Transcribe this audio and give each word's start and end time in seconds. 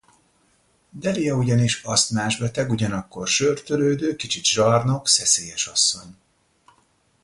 Delia 0.89 1.33
ugyanis 1.35 1.83
asztmás 1.83 2.37
beteg, 2.37 2.71
ugyanakkor 2.71 3.27
zsörtölődő, 3.27 4.15
kicsit 4.15 4.43
zsarnok, 4.45 5.07
szeszélyes 5.07 5.67
asszony. 5.67 6.17